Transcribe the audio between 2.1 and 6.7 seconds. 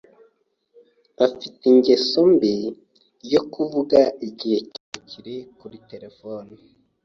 mbi yo kuvuga igihe kirekire kuri terefone.